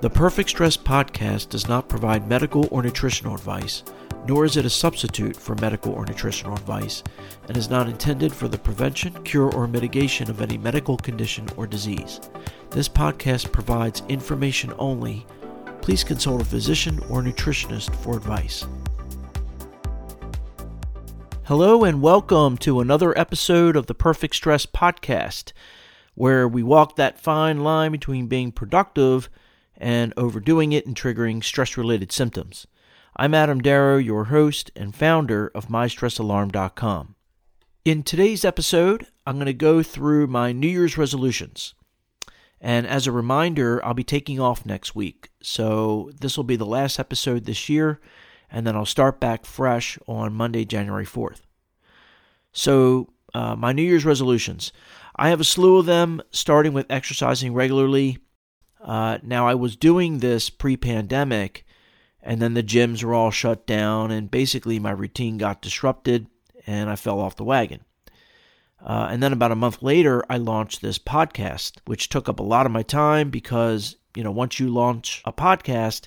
The 0.00 0.08
Perfect 0.08 0.50
Stress 0.50 0.76
podcast 0.76 1.48
does 1.48 1.66
not 1.66 1.88
provide 1.88 2.28
medical 2.28 2.68
or 2.70 2.84
nutritional 2.84 3.34
advice, 3.34 3.82
nor 4.28 4.44
is 4.44 4.56
it 4.56 4.64
a 4.64 4.70
substitute 4.70 5.34
for 5.34 5.56
medical 5.56 5.92
or 5.92 6.06
nutritional 6.06 6.54
advice, 6.54 7.02
and 7.48 7.56
is 7.56 7.68
not 7.68 7.88
intended 7.88 8.32
for 8.32 8.46
the 8.46 8.58
prevention, 8.58 9.12
cure, 9.24 9.52
or 9.52 9.66
mitigation 9.66 10.30
of 10.30 10.40
any 10.40 10.56
medical 10.56 10.96
condition 10.98 11.48
or 11.56 11.66
disease. 11.66 12.20
This 12.70 12.88
podcast 12.88 13.50
provides 13.50 14.04
information 14.08 14.72
only. 14.78 15.26
Please 15.82 16.04
consult 16.04 16.42
a 16.42 16.44
physician 16.44 17.00
or 17.10 17.20
nutritionist 17.20 17.92
for 17.96 18.16
advice. 18.16 18.68
Hello, 21.46 21.82
and 21.82 22.00
welcome 22.00 22.56
to 22.58 22.78
another 22.78 23.18
episode 23.18 23.74
of 23.74 23.86
the 23.86 23.94
Perfect 23.94 24.36
Stress 24.36 24.64
podcast, 24.64 25.50
where 26.14 26.46
we 26.46 26.62
walk 26.62 26.94
that 26.94 27.18
fine 27.18 27.64
line 27.64 27.90
between 27.90 28.28
being 28.28 28.52
productive 28.52 29.28
and 29.78 30.12
overdoing 30.16 30.72
it 30.72 30.86
and 30.86 30.94
triggering 30.94 31.42
stress 31.42 31.76
related 31.76 32.12
symptoms. 32.12 32.66
I'm 33.16 33.32
Adam 33.32 33.60
Darrow, 33.60 33.96
your 33.96 34.24
host 34.26 34.70
and 34.76 34.94
founder 34.94 35.50
of 35.54 35.68
MyStressAlarm.com. 35.68 37.14
In 37.84 38.02
today's 38.02 38.44
episode, 38.44 39.06
I'm 39.26 39.36
going 39.36 39.46
to 39.46 39.54
go 39.54 39.82
through 39.82 40.26
my 40.26 40.52
New 40.52 40.68
Year's 40.68 40.98
resolutions. 40.98 41.74
And 42.60 42.86
as 42.86 43.06
a 43.06 43.12
reminder, 43.12 43.84
I'll 43.84 43.94
be 43.94 44.04
taking 44.04 44.40
off 44.40 44.66
next 44.66 44.94
week. 44.94 45.30
So 45.40 46.10
this 46.20 46.36
will 46.36 46.44
be 46.44 46.56
the 46.56 46.66
last 46.66 46.98
episode 46.98 47.44
this 47.44 47.68
year, 47.68 48.00
and 48.50 48.66
then 48.66 48.76
I'll 48.76 48.84
start 48.84 49.20
back 49.20 49.46
fresh 49.46 49.98
on 50.06 50.34
Monday, 50.34 50.64
January 50.64 51.06
4th. 51.06 51.40
So, 52.52 53.12
uh, 53.34 53.54
my 53.54 53.72
New 53.72 53.82
Year's 53.82 54.04
resolutions. 54.04 54.72
I 55.14 55.28
have 55.28 55.40
a 55.40 55.44
slew 55.44 55.78
of 55.78 55.86
them, 55.86 56.22
starting 56.30 56.72
with 56.72 56.86
exercising 56.90 57.52
regularly 57.54 58.18
uh, 58.80 59.18
now, 59.22 59.46
I 59.46 59.54
was 59.54 59.76
doing 59.76 60.18
this 60.18 60.50
pre 60.50 60.76
pandemic, 60.76 61.66
and 62.22 62.40
then 62.40 62.54
the 62.54 62.62
gyms 62.62 63.02
were 63.02 63.14
all 63.14 63.30
shut 63.30 63.66
down, 63.66 64.10
and 64.10 64.30
basically 64.30 64.78
my 64.78 64.90
routine 64.90 65.38
got 65.38 65.62
disrupted, 65.62 66.26
and 66.66 66.88
I 66.88 66.96
fell 66.96 67.20
off 67.20 67.36
the 67.36 67.44
wagon. 67.44 67.80
Uh, 68.80 69.08
and 69.10 69.22
then 69.22 69.32
about 69.32 69.50
a 69.50 69.56
month 69.56 69.82
later, 69.82 70.24
I 70.30 70.36
launched 70.36 70.80
this 70.80 70.98
podcast, 70.98 71.78
which 71.86 72.08
took 72.08 72.28
up 72.28 72.38
a 72.38 72.44
lot 72.44 72.66
of 72.66 72.72
my 72.72 72.82
time 72.82 73.30
because, 73.30 73.96
you 74.14 74.22
know, 74.22 74.30
once 74.30 74.60
you 74.60 74.68
launch 74.68 75.20
a 75.24 75.32
podcast, 75.32 76.06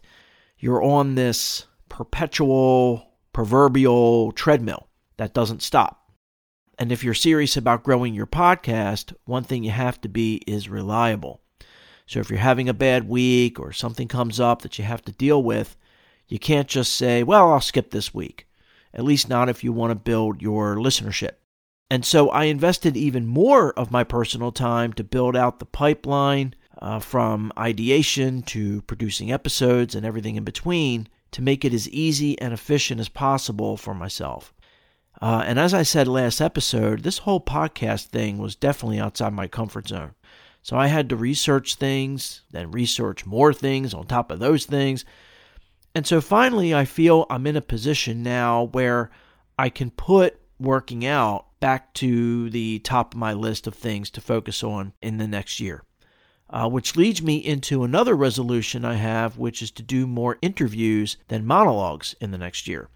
you're 0.57 0.81
on 0.81 1.15
this 1.15 1.65
perpetual, 1.89 3.05
proverbial 3.33 4.31
treadmill 4.31 4.87
that 5.17 5.33
doesn't 5.33 5.61
stop. 5.61 6.13
And 6.79 6.91
if 6.91 7.03
you're 7.03 7.13
serious 7.13 7.57
about 7.57 7.83
growing 7.83 8.13
your 8.13 8.25
podcast, 8.25 9.13
one 9.25 9.43
thing 9.43 9.63
you 9.63 9.71
have 9.71 9.99
to 10.01 10.09
be 10.09 10.35
is 10.47 10.69
reliable. 10.69 11.41
So 12.11 12.19
if 12.19 12.29
you're 12.29 12.39
having 12.39 12.67
a 12.67 12.73
bad 12.73 13.07
week 13.07 13.57
or 13.57 13.71
something 13.71 14.09
comes 14.09 14.37
up 14.37 14.63
that 14.63 14.77
you 14.77 14.83
have 14.83 15.01
to 15.03 15.13
deal 15.13 15.41
with, 15.41 15.77
you 16.27 16.39
can't 16.39 16.67
just 16.67 16.91
say, 16.91 17.23
well, 17.23 17.53
I'll 17.53 17.61
skip 17.61 17.91
this 17.91 18.13
week. 18.13 18.49
At 18.93 19.05
least 19.05 19.29
not 19.29 19.47
if 19.47 19.63
you 19.63 19.71
want 19.71 19.91
to 19.91 19.95
build 19.95 20.41
your 20.41 20.75
listenership. 20.75 21.35
And 21.89 22.03
so 22.03 22.27
I 22.27 22.45
invested 22.45 22.97
even 22.97 23.25
more 23.25 23.71
of 23.79 23.91
my 23.91 24.03
personal 24.03 24.51
time 24.51 24.91
to 24.93 25.05
build 25.05 25.37
out 25.37 25.59
the 25.59 25.65
pipeline 25.65 26.53
uh, 26.81 26.99
from 26.99 27.53
ideation 27.57 28.41
to 28.41 28.81
producing 28.81 29.31
episodes 29.31 29.95
and 29.95 30.05
everything 30.05 30.35
in 30.35 30.43
between 30.43 31.07
to 31.31 31.41
make 31.41 31.63
it 31.63 31.73
as 31.73 31.87
easy 31.87 32.37
and 32.41 32.51
efficient 32.51 32.99
as 32.99 33.07
possible 33.07 33.77
for 33.77 33.93
myself. 33.93 34.53
Uh, 35.21 35.45
and 35.45 35.57
as 35.57 35.73
I 35.73 35.83
said 35.83 36.09
last 36.09 36.41
episode, 36.41 37.03
this 37.03 37.19
whole 37.19 37.39
podcast 37.39 38.07
thing 38.07 38.37
was 38.37 38.57
definitely 38.57 38.99
outside 38.99 39.31
my 39.31 39.47
comfort 39.47 39.87
zone. 39.87 40.11
So 40.61 40.77
I 40.77 40.87
had 40.87 41.09
to 41.09 41.15
research 41.15 41.75
things, 41.75 42.41
then 42.51 42.71
research 42.71 43.25
more 43.25 43.53
things 43.53 43.93
on 43.93 44.05
top 44.05 44.31
of 44.31 44.39
those 44.39 44.65
things. 44.65 45.05
And 45.95 46.05
so 46.05 46.21
finally, 46.21 46.73
I 46.73 46.85
feel 46.85 47.25
I'm 47.29 47.47
in 47.47 47.55
a 47.55 47.61
position 47.61 48.23
now 48.23 48.65
where 48.65 49.09
I 49.57 49.69
can 49.69 49.91
put 49.91 50.39
working 50.59 51.05
out 51.05 51.59
back 51.59 51.93
to 51.95 52.49
the 52.49 52.79
top 52.79 53.13
of 53.13 53.19
my 53.19 53.33
list 53.33 53.67
of 53.67 53.75
things 53.75 54.09
to 54.11 54.21
focus 54.21 54.63
on 54.63 54.93
in 55.01 55.17
the 55.17 55.27
next 55.27 55.59
year. 55.59 55.83
Uh, 56.49 56.67
which 56.67 56.97
leads 56.97 57.21
me 57.21 57.37
into 57.37 57.83
another 57.83 58.13
resolution 58.13 58.83
I 58.83 58.95
have, 58.95 59.37
which 59.37 59.61
is 59.61 59.71
to 59.71 59.83
do 59.83 60.05
more 60.05 60.37
interviews 60.41 61.15
than 61.29 61.45
monologues 61.45 62.13
in 62.19 62.31
the 62.31 62.37
next 62.37 62.67
year. 62.67 62.89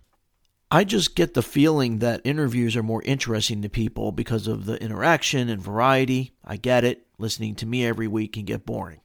I 0.75 0.83
just 0.83 1.15
get 1.15 1.35
the 1.35 1.41
feeling 1.41 1.99
that 1.99 2.19
interviews 2.25 2.75
are 2.75 2.83
more 2.83 3.01
interesting 3.03 3.61
to 3.61 3.69
people 3.69 4.11
because 4.11 4.45
of 4.45 4.65
the 4.65 4.75
interaction 4.83 5.47
and 5.47 5.61
variety. 5.61 6.33
I 6.43 6.57
get 6.57 6.83
it. 6.83 7.07
Listening 7.17 7.55
to 7.55 7.65
me 7.65 7.85
every 7.85 8.09
week 8.09 8.33
can 8.33 8.43
get 8.43 8.65
boring. 8.65 8.99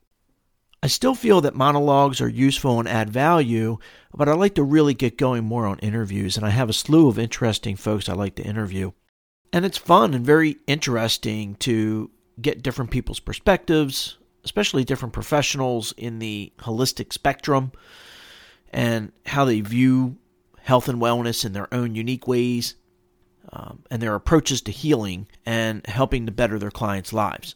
I 0.82 0.88
still 0.88 1.14
feel 1.14 1.40
that 1.42 1.54
monologues 1.54 2.20
are 2.20 2.28
useful 2.28 2.80
and 2.80 2.88
add 2.88 3.10
value, 3.10 3.78
but 4.12 4.28
I 4.28 4.32
like 4.32 4.56
to 4.56 4.64
really 4.64 4.94
get 4.94 5.16
going 5.16 5.44
more 5.44 5.64
on 5.64 5.78
interviews, 5.78 6.36
and 6.36 6.44
I 6.44 6.50
have 6.50 6.68
a 6.68 6.72
slew 6.72 7.06
of 7.06 7.20
interesting 7.20 7.76
folks 7.76 8.08
I 8.08 8.14
like 8.14 8.34
to 8.34 8.42
interview. 8.42 8.90
And 9.52 9.64
it's 9.64 9.78
fun 9.78 10.12
and 10.12 10.26
very 10.26 10.56
interesting 10.66 11.54
to 11.60 12.10
get 12.42 12.64
different 12.64 12.90
people's 12.90 13.20
perspectives, 13.20 14.18
especially 14.42 14.82
different 14.82 15.14
professionals 15.14 15.94
in 15.96 16.18
the 16.18 16.52
holistic 16.58 17.12
spectrum, 17.12 17.70
and 18.72 19.12
how 19.24 19.44
they 19.44 19.60
view 19.60 20.16
health 20.62 20.88
and 20.88 21.00
wellness 21.00 21.44
in 21.44 21.52
their 21.52 21.72
own 21.72 21.94
unique 21.94 22.26
ways, 22.26 22.74
um, 23.52 23.82
and 23.90 24.00
their 24.00 24.14
approaches 24.14 24.60
to 24.62 24.70
healing 24.70 25.26
and 25.44 25.86
helping 25.86 26.26
to 26.26 26.32
better 26.32 26.58
their 26.58 26.70
clients' 26.70 27.12
lives. 27.12 27.54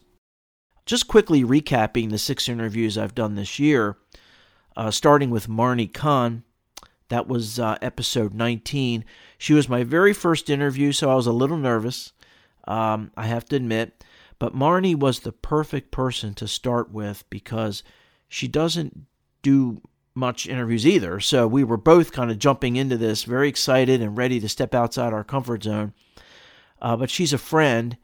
Just 0.85 1.07
quickly 1.07 1.43
recapping 1.43 2.09
the 2.09 2.17
six 2.17 2.47
interviews 2.47 2.97
I've 2.97 3.15
done 3.15 3.35
this 3.35 3.59
year, 3.59 3.97
uh, 4.75 4.91
starting 4.91 5.29
with 5.29 5.47
Marnie 5.47 5.91
Khan. 5.91 6.43
That 7.09 7.27
was 7.27 7.59
uh, 7.59 7.77
episode 7.81 8.33
19. 8.33 9.05
She 9.37 9.53
was 9.53 9.69
my 9.69 9.83
very 9.83 10.13
first 10.13 10.49
interview, 10.49 10.91
so 10.91 11.09
I 11.09 11.15
was 11.15 11.27
a 11.27 11.31
little 11.31 11.57
nervous, 11.57 12.13
um, 12.67 13.11
I 13.15 13.27
have 13.27 13.45
to 13.45 13.55
admit. 13.55 14.03
But 14.37 14.55
Marnie 14.55 14.95
was 14.95 15.19
the 15.19 15.31
perfect 15.31 15.91
person 15.91 16.33
to 16.35 16.47
start 16.47 16.91
with 16.91 17.23
because 17.29 17.83
she 18.27 18.47
doesn't 18.47 19.05
do 19.41 19.81
much 20.15 20.47
interviews 20.47 20.87
either. 20.87 21.19
So 21.19 21.45
we 21.45 21.63
were 21.63 21.77
both 21.77 22.13
kind 22.13 22.31
of 22.31 22.39
jumping 22.39 22.77
into 22.77 22.97
this, 22.97 23.23
very 23.23 23.49
excited 23.49 24.01
and 24.01 24.17
ready 24.17 24.39
to 24.39 24.49
step 24.49 24.73
outside 24.73 25.13
our 25.13 25.23
comfort 25.23 25.63
zone. 25.63 25.93
Uh, 26.81 26.95
but 26.95 27.09
she's 27.09 27.33
a 27.33 27.37
friend. 27.37 27.97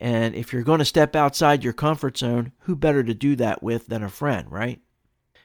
And 0.00 0.36
if 0.36 0.52
you're 0.52 0.62
going 0.62 0.78
to 0.78 0.84
step 0.84 1.16
outside 1.16 1.64
your 1.64 1.72
comfort 1.72 2.16
zone, 2.16 2.52
who 2.60 2.76
better 2.76 3.02
to 3.02 3.14
do 3.14 3.34
that 3.36 3.62
with 3.62 3.88
than 3.88 4.04
a 4.04 4.08
friend, 4.08 4.50
right? 4.50 4.80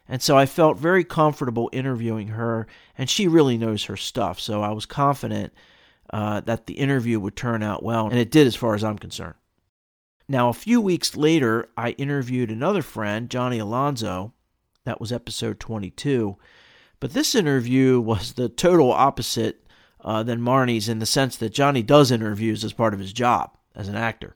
And 0.08 0.22
so 0.22 0.38
I 0.38 0.46
felt 0.46 0.78
very 0.78 1.04
comfortable 1.04 1.70
interviewing 1.72 2.28
her, 2.30 2.68
and 2.98 3.10
she 3.10 3.28
really 3.28 3.58
knows 3.58 3.86
her 3.86 3.98
stuff. 3.98 4.40
So 4.40 4.62
I 4.62 4.70
was 4.70 4.86
confident 4.86 5.54
uh, 6.12 6.42
that 6.42 6.68
the 6.68 6.74
interview 6.74 7.20
would 7.20 7.36
turn 7.36 7.64
out 7.64 7.84
well, 7.84 8.08
and 8.08 8.20
it 8.20 8.30
did 8.30 8.46
as 8.46 8.56
far 8.56 8.76
as 8.76 8.84
I'm 8.84 9.00
concerned. 9.00 9.36
Now, 10.28 10.50
a 10.50 10.54
few 10.54 10.80
weeks 10.80 11.16
later, 11.16 11.70
I 11.76 11.92
interviewed 11.92 12.52
another 12.52 12.82
friend, 12.82 13.30
Johnny 13.30 13.60
Alonso, 13.60 14.34
that 14.86 15.00
was 15.00 15.12
episode 15.12 15.60
22. 15.60 16.38
But 17.00 17.14
this 17.14 17.36
interview 17.36 18.00
was 18.00 18.34
the 18.34 18.50
total 18.50 18.92
opposite 18.92 19.66
uh, 20.02 20.24
than 20.24 20.42
Marnie's 20.42 20.90
in 20.90 21.00
the 21.00 21.06
sense 21.06 21.38
that 21.38 21.54
Johnny 21.54 21.82
does 21.82 22.12
interviews 22.12 22.64
as 22.64 22.74
part 22.74 22.94
of 22.94 23.00
his 23.00 23.14
job 23.14 23.58
as 23.76 23.88
an 23.88 23.96
actor. 23.96 24.36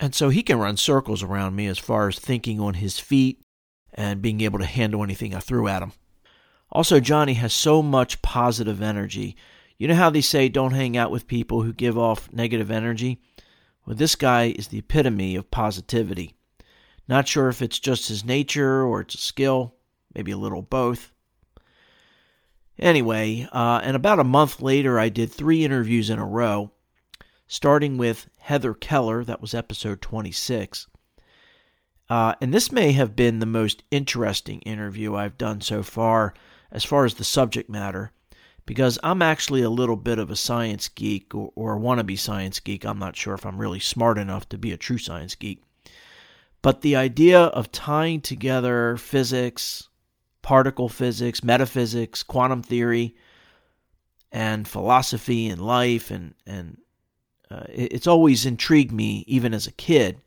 And 0.00 0.14
so 0.14 0.28
he 0.28 0.42
can 0.42 0.58
run 0.58 0.76
circles 0.76 1.22
around 1.22 1.56
me 1.56 1.66
as 1.66 1.78
far 1.78 2.08
as 2.08 2.18
thinking 2.18 2.60
on 2.60 2.74
his 2.74 2.98
feet 2.98 3.42
and 3.92 4.22
being 4.22 4.40
able 4.42 4.58
to 4.58 4.64
handle 4.64 5.02
anything 5.02 5.34
I 5.34 5.40
threw 5.40 5.66
at 5.66 5.82
him. 5.82 5.92
Also, 6.70 7.00
Johnny 7.00 7.34
has 7.34 7.52
so 7.52 7.82
much 7.82 8.22
positive 8.22 8.82
energy. 8.82 9.36
You 9.78 9.88
know 9.88 9.94
how 9.94 10.10
they 10.10 10.20
say 10.20 10.48
don't 10.48 10.74
hang 10.74 10.96
out 10.96 11.10
with 11.10 11.26
people 11.26 11.62
who 11.62 11.72
give 11.72 11.96
off 11.96 12.30
negative 12.32 12.70
energy? 12.70 13.20
Well, 13.86 13.96
this 13.96 14.14
guy 14.14 14.54
is 14.56 14.68
the 14.68 14.78
epitome 14.78 15.34
of 15.34 15.50
positivity. 15.50 16.34
Not 17.08 17.26
sure 17.26 17.48
if 17.48 17.62
it's 17.62 17.78
just 17.78 18.08
his 18.08 18.24
nature 18.24 18.82
or 18.82 19.00
it's 19.00 19.14
a 19.14 19.18
skill, 19.18 19.74
maybe 20.14 20.32
a 20.32 20.38
little 20.38 20.62
both. 20.62 21.12
Anyway, 22.78 23.48
uh, 23.52 23.80
and 23.82 23.96
about 23.96 24.20
a 24.20 24.24
month 24.24 24.62
later, 24.62 24.98
I 24.98 25.08
did 25.08 25.32
three 25.32 25.64
interviews 25.64 26.10
in 26.10 26.18
a 26.18 26.26
row, 26.26 26.70
starting 27.48 27.98
with 27.98 28.28
Heather 28.38 28.72
Keller, 28.72 29.24
that 29.24 29.40
was 29.40 29.52
episode 29.52 30.00
26. 30.00 30.86
Uh, 32.08 32.34
and 32.40 32.54
this 32.54 32.72
may 32.72 32.92
have 32.92 33.16
been 33.16 33.38
the 33.38 33.46
most 33.46 33.82
interesting 33.90 34.60
interview 34.60 35.14
I've 35.14 35.36
done 35.36 35.60
so 35.60 35.82
far, 35.82 36.34
as 36.70 36.84
far 36.84 37.04
as 37.04 37.14
the 37.14 37.24
subject 37.24 37.68
matter, 37.68 38.12
because 38.64 38.98
I'm 39.02 39.22
actually 39.22 39.62
a 39.62 39.70
little 39.70 39.96
bit 39.96 40.18
of 40.18 40.30
a 40.30 40.36
science 40.36 40.88
geek 40.88 41.34
or, 41.34 41.52
or 41.54 41.78
wannabe 41.78 42.18
science 42.18 42.60
geek. 42.60 42.84
I'm 42.84 42.98
not 42.98 43.16
sure 43.16 43.34
if 43.34 43.44
I'm 43.44 43.58
really 43.58 43.80
smart 43.80 44.18
enough 44.18 44.48
to 44.50 44.58
be 44.58 44.72
a 44.72 44.76
true 44.76 44.98
science 44.98 45.34
geek. 45.34 45.62
But 46.62 46.80
the 46.80 46.96
idea 46.96 47.40
of 47.40 47.72
tying 47.72 48.20
together 48.20 48.96
physics, 48.96 49.88
particle 50.42 50.88
physics, 50.88 51.42
metaphysics, 51.42 52.22
quantum 52.22 52.62
theory, 52.62 53.16
and 54.30 54.68
philosophy 54.68 55.48
and 55.48 55.60
life, 55.60 56.10
and 56.10 56.34
and 56.46 56.78
uh, 57.50 57.64
it's 57.68 58.06
always 58.06 58.44
intrigued 58.44 58.92
me, 58.92 59.24
even 59.26 59.54
as 59.54 59.66
a 59.66 59.72
kid. 59.72 60.20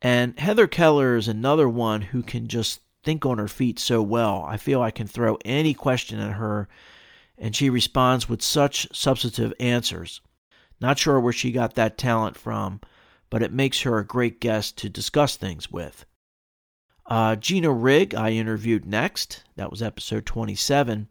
And 0.00 0.38
Heather 0.38 0.66
Keller 0.66 1.16
is 1.16 1.28
another 1.28 1.68
one 1.68 2.02
who 2.02 2.22
can 2.22 2.48
just 2.48 2.80
think 3.02 3.24
on 3.24 3.38
her 3.38 3.48
feet 3.48 3.78
so 3.78 4.02
well. 4.02 4.44
I 4.46 4.56
feel 4.56 4.82
I 4.82 4.90
can 4.90 5.06
throw 5.06 5.38
any 5.44 5.74
question 5.74 6.18
at 6.18 6.32
her 6.32 6.68
and 7.42 7.56
she 7.56 7.68
responds 7.68 8.28
with 8.28 8.40
such 8.40 8.86
substantive 8.96 9.52
answers. 9.58 10.20
Not 10.80 10.98
sure 10.98 11.20
where 11.20 11.32
she 11.32 11.50
got 11.52 11.74
that 11.74 11.98
talent 11.98 12.36
from, 12.36 12.80
but 13.30 13.42
it 13.42 13.52
makes 13.52 13.80
her 13.82 13.98
a 13.98 14.06
great 14.06 14.40
guest 14.40 14.78
to 14.78 14.88
discuss 14.88 15.36
things 15.36 15.70
with. 15.70 16.04
Uh, 17.06 17.36
Gina 17.36 17.72
Rigg, 17.72 18.14
I 18.14 18.30
interviewed 18.30 18.86
next. 18.86 19.42
That 19.56 19.70
was 19.70 19.82
episode 19.82 20.24
27. 20.24 21.08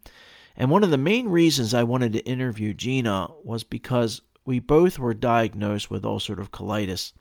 And 0.56 0.70
one 0.70 0.84
of 0.84 0.90
the 0.90 0.98
main 0.98 1.28
reasons 1.28 1.74
I 1.74 1.84
wanted 1.84 2.14
to 2.14 2.26
interview 2.26 2.74
Gina 2.74 3.30
was 3.44 3.64
because 3.64 4.22
we 4.46 4.60
both 4.60 4.98
were 4.98 5.14
diagnosed 5.14 5.90
with 5.90 6.04
ulcerative 6.04 6.50
colitis, 6.50 7.14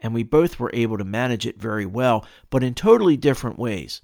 and 0.00 0.14
we 0.14 0.22
both 0.22 0.58
were 0.60 0.70
able 0.72 0.98
to 0.98 1.04
manage 1.04 1.46
it 1.46 1.60
very 1.60 1.86
well, 1.86 2.24
but 2.50 2.62
in 2.62 2.74
totally 2.74 3.16
different 3.16 3.58
ways. 3.58 4.02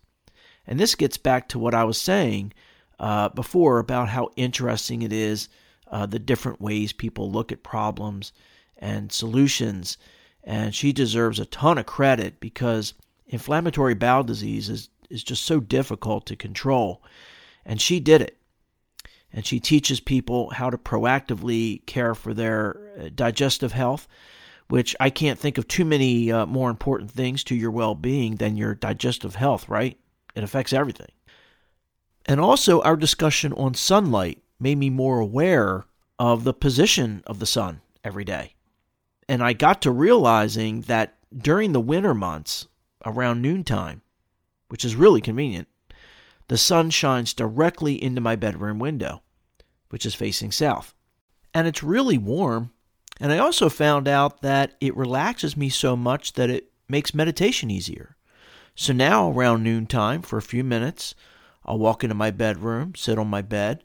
And 0.67 0.79
this 0.79 0.95
gets 0.95 1.19
back 1.19 1.49
to 1.49 1.59
what 1.59 1.75
I 1.75 1.85
was 1.85 2.01
saying 2.01 2.53
uh, 2.99 3.29
before 3.31 3.79
about 3.79 4.09
how 4.09 4.31
interesting 4.37 5.03
it 5.03 5.13
is 5.13 5.49
uh, 5.91 6.07
the 6.07 6.19
different 6.19 6.61
ways 6.61 6.93
people 6.93 7.31
look 7.31 7.53
at 7.53 7.63
problems 7.63 8.33
and 8.79 9.13
solutions. 9.13 9.99
And 10.45 10.75
she 10.75 10.93
deserves 10.93 11.39
a 11.39 11.47
ton 11.47 11.79
of 11.79 11.87
credit 11.87 12.41
because 12.41 12.95
inflammatory 13.33 13.95
bowel 13.95 14.23
disease 14.23 14.69
is, 14.69 14.91
is 15.11 15.25
just 15.25 15.45
so 15.45 15.59
difficult 15.59 16.27
to 16.27 16.37
control. 16.37 17.03
And 17.65 17.81
she 17.81 17.99
did 17.99 18.21
it. 18.21 18.39
And 19.33 19.47
she 19.47 19.59
teaches 19.59 19.99
people 19.99 20.51
how 20.51 20.69
to 20.69 20.77
proactively 20.77 21.85
care 21.87 22.15
for 22.15 22.35
their 22.35 22.77
uh, 22.99 23.09
digestive 23.15 23.73
health, 23.73 24.07
which 24.69 24.95
I 25.01 25.09
can't 25.09 25.39
think 25.39 25.57
of 25.57 25.67
too 25.67 25.87
many 25.87 26.31
uh, 26.31 26.45
more 26.45 26.69
important 26.69 27.11
things 27.11 27.43
to 27.45 27.55
your 27.55 27.71
well 27.71 27.95
being 27.95 28.37
than 28.37 28.59
your 28.59 28.75
digestive 28.75 29.35
health, 29.35 29.69
right? 29.71 29.99
It 30.35 30.45
affects 30.45 30.75
everything. 30.75 31.11
And 32.27 32.41
also, 32.41 32.83
our 32.83 32.97
discussion 32.97 33.55
on 33.55 33.75
sunlight 33.75 34.43
made 34.61 34.79
me 34.79 34.91
more 34.91 35.19
aware 35.19 35.87
of 36.19 36.45
the 36.45 36.55
position 36.55 37.23
of 37.27 37.39
the 37.39 37.47
sun 37.47 37.81
every 38.05 38.25
day. 38.25 38.55
And 39.29 39.43
I 39.43 39.55
got 39.55 39.83
to 39.83 39.91
realizing 39.91 40.83
that 40.83 41.17
during 41.37 41.73
the 41.73 41.81
winter 41.81 42.15
months, 42.15 42.69
around 43.05 43.43
noontime, 43.43 44.03
which 44.69 44.85
is 44.85 44.97
really 44.97 45.21
convenient, 45.21 45.69
the 46.49 46.59
sun 46.59 46.91
shines 46.91 47.35
directly 47.35 48.03
into 48.03 48.21
my 48.21 48.37
bedroom 48.37 48.79
window, 48.79 49.23
which 49.91 50.05
is 50.05 50.15
facing 50.15 50.53
south. 50.53 50.95
And 51.55 51.67
it's 51.67 51.83
really 51.83 52.19
warm. 52.19 52.73
And 53.21 53.33
I 53.33 53.39
also 53.39 53.69
found 53.69 54.09
out 54.09 54.43
that 54.43 54.75
it 54.81 54.97
relaxes 54.97 55.57
me 55.57 55.69
so 55.69 55.97
much 55.97 56.33
that 56.35 56.51
it 56.51 56.73
makes 56.89 57.15
meditation 57.15 57.71
easier. 57.71 58.17
So 58.75 58.93
now, 58.93 59.31
around 59.31 59.63
noontime, 59.63 60.23
for 60.23 60.39
a 60.39 60.43
few 60.43 60.65
minutes, 60.65 61.15
I'll 61.65 61.79
walk 61.79 62.03
into 62.03 62.15
my 62.15 62.31
bedroom, 62.31 62.95
sit 62.97 63.19
on 63.19 63.29
my 63.29 63.43
bed, 63.43 63.85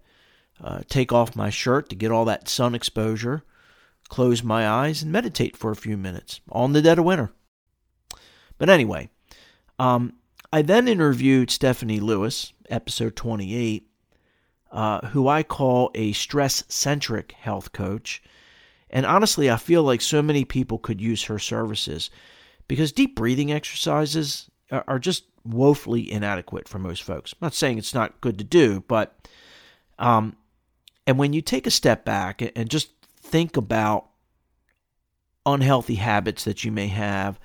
uh, 0.61 0.81
take 0.87 1.11
off 1.11 1.35
my 1.35 1.49
shirt 1.49 1.89
to 1.89 1.95
get 1.95 2.11
all 2.11 2.25
that 2.25 2.49
sun 2.49 2.73
exposure, 2.73 3.43
close 4.07 4.43
my 4.43 4.67
eyes, 4.67 5.03
and 5.03 5.11
meditate 5.11 5.55
for 5.55 5.71
a 5.71 5.75
few 5.75 5.97
minutes, 5.97 6.39
on 6.49 6.73
the 6.73 6.81
dead 6.81 6.99
of 6.99 7.05
winter. 7.05 7.31
But 8.57 8.69
anyway, 8.69 9.09
um, 9.79 10.13
I 10.51 10.61
then 10.61 10.87
interviewed 10.87 11.51
Stephanie 11.51 11.99
Lewis, 11.99 12.53
episode 12.69 13.15
28, 13.15 13.87
uh, 14.71 15.07
who 15.07 15.27
I 15.27 15.43
call 15.43 15.91
a 15.93 16.13
stress 16.13 16.63
centric 16.67 17.33
health 17.33 17.71
coach. 17.71 18.21
And 18.89 19.05
honestly, 19.05 19.51
I 19.51 19.57
feel 19.57 19.83
like 19.83 20.01
so 20.01 20.21
many 20.21 20.45
people 20.45 20.77
could 20.77 21.01
use 21.01 21.23
her 21.25 21.39
services 21.39 22.09
because 22.67 22.91
deep 22.91 23.15
breathing 23.15 23.51
exercises 23.51 24.49
are 24.71 24.99
just 24.99 25.23
woefully 25.45 26.11
inadequate 26.11 26.67
for 26.67 26.79
most 26.79 27.03
folks. 27.03 27.33
I'm 27.33 27.45
not 27.45 27.53
saying 27.53 27.77
it's 27.77 27.93
not 27.93 28.19
good 28.21 28.37
to 28.37 28.43
do, 28.43 28.83
but 28.87 29.27
um, 29.97 30.35
and 31.05 31.17
when 31.17 31.33
you 31.33 31.41
take 31.41 31.65
a 31.65 31.71
step 31.71 32.03
back 32.03 32.41
and 32.41 32.69
just 32.69 32.89
think 33.17 33.55
about 33.55 34.07
unhealthy 35.45 35.95
habits 35.95 36.43
that 36.43 36.65
you 36.65 36.71
may 36.71 36.87
have, 36.87 37.39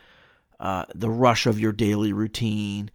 uh, 0.63 0.85
the 0.95 1.11
rush 1.11 1.47
of 1.47 1.59
your 1.59 1.73
daily 1.73 2.13
routine, 2.13 2.89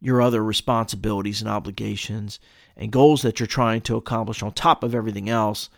your 0.00 0.22
other 0.22 0.42
responsibilities 0.42 1.42
and 1.42 1.50
obligations, 1.50 2.38
and 2.76 2.92
goals 2.92 3.22
that 3.22 3.40
you're 3.40 3.46
trying 3.46 3.80
to 3.82 3.96
accomplish 3.96 4.42
on 4.42 4.52
top 4.52 4.84
of 4.84 4.94
everything 4.94 5.28
else, 5.28 5.68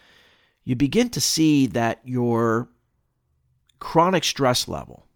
you 0.65 0.77
begin 0.77 1.09
to 1.09 1.21
see 1.21 1.67
that 1.67 2.01
your 2.05 2.69
chronic 3.81 4.23
stress 4.23 4.69
level 4.69 5.07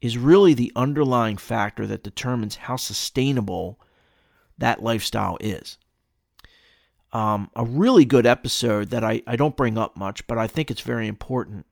is 0.00 0.18
really 0.18 0.54
the 0.54 0.72
underlying 0.74 1.36
factor 1.36 1.86
that 1.86 2.02
determines 2.02 2.56
how 2.56 2.76
sustainable 2.76 3.78
that 4.56 4.82
lifestyle 4.82 5.36
is. 5.40 5.76
Um, 7.12 7.50
a 7.54 7.64
really 7.64 8.06
good 8.06 8.26
episode 8.26 8.88
that 8.90 9.04
I, 9.04 9.22
I 9.26 9.36
don't 9.36 9.56
bring 9.56 9.76
up 9.76 9.96
much, 9.96 10.26
but 10.26 10.38
I 10.38 10.46
think 10.46 10.70
it's 10.70 10.80
very 10.80 11.06
important, 11.06 11.66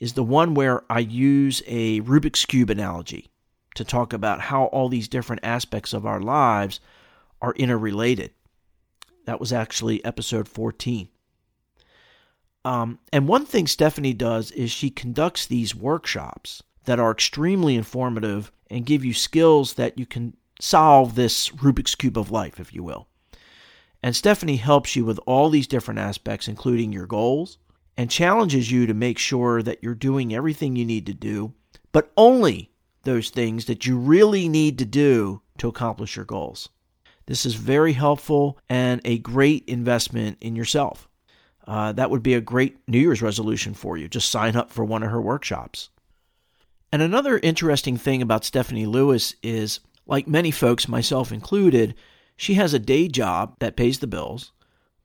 is 0.00 0.12
the 0.12 0.22
one 0.22 0.54
where 0.54 0.82
I 0.90 1.00
use 1.00 1.62
a 1.66 2.00
Rubik's 2.02 2.44
Cube 2.44 2.70
analogy 2.70 3.30
to 3.74 3.84
talk 3.84 4.12
about 4.12 4.40
how 4.40 4.64
all 4.66 4.88
these 4.88 5.08
different 5.08 5.44
aspects 5.44 5.92
of 5.92 6.06
our 6.06 6.20
lives 6.20 6.80
are 7.40 7.54
interrelated. 7.54 8.32
That 9.26 9.40
was 9.40 9.52
actually 9.52 10.04
episode 10.04 10.48
14. 10.48 11.08
Um, 12.64 12.98
and 13.12 13.28
one 13.28 13.46
thing 13.46 13.66
Stephanie 13.66 14.12
does 14.12 14.50
is 14.52 14.70
she 14.70 14.90
conducts 14.90 15.46
these 15.46 15.74
workshops 15.74 16.62
that 16.84 16.98
are 16.98 17.12
extremely 17.12 17.76
informative 17.76 18.50
and 18.70 18.86
give 18.86 19.04
you 19.04 19.14
skills 19.14 19.74
that 19.74 19.98
you 19.98 20.06
can 20.06 20.36
solve 20.60 21.14
this 21.14 21.50
Rubik's 21.50 21.94
Cube 21.94 22.18
of 22.18 22.30
life, 22.30 22.58
if 22.58 22.74
you 22.74 22.82
will. 22.82 23.06
And 24.02 24.16
Stephanie 24.16 24.56
helps 24.56 24.96
you 24.96 25.04
with 25.04 25.20
all 25.26 25.48
these 25.48 25.66
different 25.66 26.00
aspects, 26.00 26.48
including 26.48 26.92
your 26.92 27.06
goals, 27.06 27.58
and 27.96 28.10
challenges 28.10 28.70
you 28.70 28.86
to 28.86 28.94
make 28.94 29.18
sure 29.18 29.62
that 29.62 29.82
you're 29.82 29.94
doing 29.94 30.34
everything 30.34 30.76
you 30.76 30.84
need 30.84 31.06
to 31.06 31.14
do, 31.14 31.54
but 31.92 32.12
only 32.16 32.70
those 33.04 33.30
things 33.30 33.66
that 33.66 33.86
you 33.86 33.96
really 33.96 34.48
need 34.48 34.78
to 34.78 34.84
do 34.84 35.40
to 35.58 35.68
accomplish 35.68 36.16
your 36.16 36.24
goals. 36.24 36.68
This 37.26 37.46
is 37.46 37.54
very 37.54 37.92
helpful 37.92 38.58
and 38.68 39.00
a 39.04 39.18
great 39.18 39.64
investment 39.66 40.38
in 40.40 40.54
yourself. 40.54 41.08
Uh, 41.66 41.92
that 41.92 42.10
would 42.10 42.22
be 42.22 42.34
a 42.34 42.40
great 42.40 42.76
New 42.86 42.98
Year's 42.98 43.22
resolution 43.22 43.74
for 43.74 43.96
you. 43.96 44.08
Just 44.08 44.30
sign 44.30 44.54
up 44.54 44.70
for 44.70 44.84
one 44.84 45.02
of 45.02 45.10
her 45.10 45.20
workshops. 45.20 45.90
And 46.92 47.02
another 47.02 47.38
interesting 47.38 47.96
thing 47.96 48.22
about 48.22 48.44
Stephanie 48.44 48.86
Lewis 48.86 49.34
is, 49.42 49.80
like 50.06 50.28
many 50.28 50.52
folks, 50.52 50.86
myself 50.86 51.32
included, 51.32 51.94
she 52.36 52.54
has 52.54 52.72
a 52.72 52.78
day 52.78 53.08
job 53.08 53.56
that 53.58 53.76
pays 53.76 53.98
the 53.98 54.06
bills, 54.06 54.52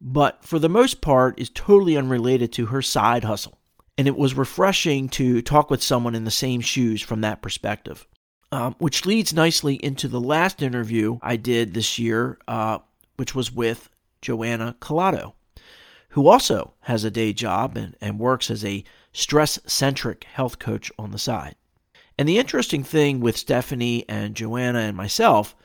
but 0.01 0.43
for 0.43 0.57
the 0.57 0.67
most 0.67 0.99
part 0.99 1.39
is 1.39 1.49
totally 1.49 1.95
unrelated 1.95 2.51
to 2.53 2.65
her 2.67 2.81
side 2.81 3.23
hustle. 3.23 3.59
And 3.97 4.07
it 4.07 4.17
was 4.17 4.33
refreshing 4.33 5.09
to 5.09 5.41
talk 5.43 5.69
with 5.69 5.83
someone 5.83 6.15
in 6.15 6.23
the 6.23 6.31
same 6.31 6.59
shoes 6.59 7.01
from 7.01 7.21
that 7.21 7.41
perspective. 7.41 8.07
Um, 8.53 8.75
which 8.79 9.05
leads 9.05 9.33
nicely 9.33 9.75
into 9.75 10.09
the 10.09 10.19
last 10.19 10.61
interview 10.61 11.19
I 11.21 11.37
did 11.37 11.73
this 11.73 11.97
year, 11.97 12.37
uh, 12.49 12.79
which 13.15 13.33
was 13.33 13.49
with 13.49 13.89
Joanna 14.21 14.75
Collado, 14.81 15.33
who 16.09 16.27
also 16.27 16.73
has 16.81 17.05
a 17.05 17.11
day 17.11 17.31
job 17.31 17.77
and, 17.77 17.95
and 18.01 18.19
works 18.19 18.51
as 18.51 18.65
a 18.65 18.83
stress 19.13 19.57
centric 19.65 20.25
health 20.25 20.59
coach 20.59 20.91
on 20.99 21.11
the 21.11 21.17
side. 21.17 21.55
And 22.17 22.27
the 22.27 22.39
interesting 22.39 22.83
thing 22.83 23.21
with 23.21 23.37
Stephanie 23.37 24.03
and 24.09 24.35
Joanna 24.35 24.79
and 24.79 24.97
myself 24.97 25.55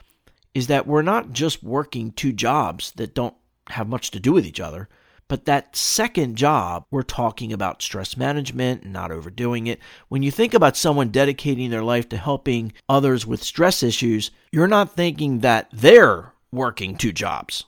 is 0.53 0.67
that 0.67 0.87
we're 0.87 1.01
not 1.01 1.33
just 1.33 1.61
working 1.61 2.11
two 2.11 2.31
jobs 2.31 2.93
that 2.95 3.13
don't 3.13 3.35
have 3.69 3.87
much 3.87 4.11
to 4.11 4.19
do 4.19 4.33
with 4.33 4.45
each 4.45 4.59
other, 4.59 4.89
but 5.27 5.45
that 5.45 5.75
second 5.75 6.35
job, 6.37 6.85
we're 6.89 7.03
talking 7.03 7.51
about 7.51 7.81
stress 7.81 8.15
management 8.15 8.83
and 8.83 8.93
not 8.93 9.11
overdoing 9.11 9.67
it. 9.67 9.79
When 10.07 10.23
you 10.23 10.31
think 10.31 10.53
about 10.53 10.77
someone 10.77 11.09
dedicating 11.09 11.69
their 11.69 11.83
life 11.83 12.07
to 12.09 12.17
helping 12.17 12.71
others 12.87 13.25
with 13.25 13.43
stress 13.43 13.83
issues, 13.83 14.31
you're 14.51 14.67
not 14.67 14.95
thinking 14.95 15.39
that 15.39 15.67
they're 15.73 16.31
working 16.51 16.95
two 16.95 17.11
jobs. 17.11 17.65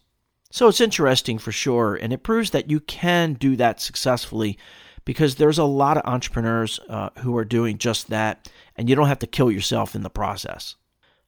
So 0.51 0.67
it's 0.67 0.81
interesting 0.81 1.37
for 1.37 1.51
sure, 1.51 1.95
and 1.95 2.11
it 2.13 2.23
proves 2.23 2.51
that 2.51 2.69
you 2.69 2.79
can 2.79 3.33
do 3.33 3.55
that 3.57 3.81
successfully 3.81 4.57
because 5.05 5.35
there's 5.35 5.57
a 5.57 5.63
lot 5.63 5.97
of 5.97 6.05
entrepreneurs 6.05 6.79
uh, 6.89 7.09
who 7.19 7.35
are 7.37 7.45
doing 7.45 7.77
just 7.77 8.09
that 8.09 8.49
and 8.75 8.89
you 8.89 8.95
don't 8.95 9.07
have 9.07 9.19
to 9.19 9.27
kill 9.27 9.51
yourself 9.51 9.95
in 9.95 10.03
the 10.03 10.09
process. 10.09 10.75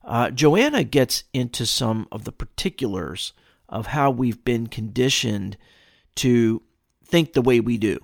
Uh, 0.04 0.30
Joanna 0.30 0.84
gets 0.84 1.24
into 1.32 1.66
some 1.66 2.08
of 2.10 2.24
the 2.24 2.32
particulars 2.32 3.32
of 3.72 3.86
how 3.86 4.10
we've 4.10 4.44
been 4.44 4.66
conditioned 4.68 5.56
to 6.14 6.62
think 7.04 7.32
the 7.32 7.42
way 7.42 7.58
we 7.58 7.78
do. 7.78 7.98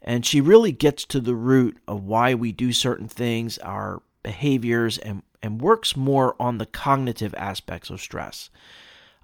And 0.00 0.24
she 0.24 0.40
really 0.40 0.72
gets 0.72 1.04
to 1.04 1.20
the 1.20 1.34
root 1.34 1.76
of 1.86 2.02
why 2.02 2.34
we 2.34 2.50
do 2.50 2.72
certain 2.72 3.06
things, 3.06 3.58
our 3.58 4.02
behaviors, 4.22 4.96
and, 4.96 5.22
and 5.42 5.60
works 5.60 5.94
more 5.94 6.34
on 6.40 6.56
the 6.56 6.66
cognitive 6.66 7.34
aspects 7.36 7.90
of 7.90 8.00
stress. 8.00 8.48